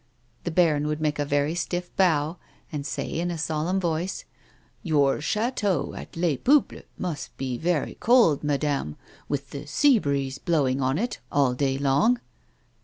The 0.45 0.49
baron 0.49 0.87
would 0.87 0.99
make 0.99 1.19
a 1.19 1.25
very 1.25 1.53
stiff 1.53 1.95
bow, 1.95 2.37
and 2.71 2.87
say 2.87 3.07
in 3.19 3.29
a 3.29 3.37
solemn 3.37 3.79
voice:" 3.79 4.25
Your 4.91 5.21
chateau 5.21 5.93
at 5.93 6.17
Les 6.17 6.37
Peuples 6.37 6.81
must 6.97 7.37
be 7.37 7.55
very 7.59 7.97
cold, 7.99 8.43
madame, 8.43 8.95
with 9.29 9.51
the 9.51 9.67
sea 9.67 9.99
breeze 9.99 10.39
blowing 10.39 10.81
on 10.81 10.97
it 10.97 11.19
all 11.31 11.53
day 11.53 11.77
long." 11.77 12.19